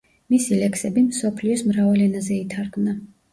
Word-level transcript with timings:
მისი 0.33 0.55
ლექსები 0.61 1.03
მსოფლიოს 1.09 1.63
მრავალ 1.67 2.01
ენაზე 2.07 2.39
ითარგმნა. 2.47 2.97